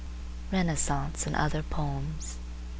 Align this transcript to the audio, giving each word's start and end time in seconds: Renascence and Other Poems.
Renascence 0.51 1.27
and 1.27 1.35
Other 1.35 1.61
Poems. 1.61 2.37